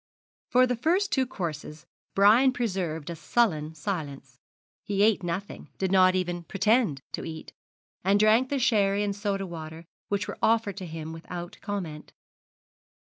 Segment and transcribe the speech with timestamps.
[0.49, 4.39] For the first two courses Brian preserved a sullen silence.
[4.83, 7.53] He ate nothing did not even pretend to eat
[8.03, 12.13] and drank the sherry and soda water which were offered to him without comment.